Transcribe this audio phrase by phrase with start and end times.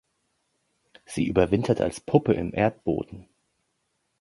[1.05, 3.27] Sie überwintert als Puppe im Erdboden.